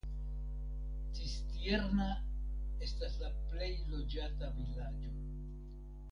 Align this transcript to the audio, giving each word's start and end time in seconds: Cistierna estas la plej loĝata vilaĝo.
Cistierna 1.17 2.07
estas 2.87 3.13
la 3.25 3.29
plej 3.51 3.69
loĝata 3.93 4.49
vilaĝo. 4.59 5.13